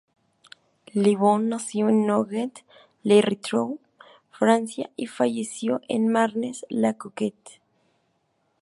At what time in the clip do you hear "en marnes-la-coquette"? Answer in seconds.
5.89-7.61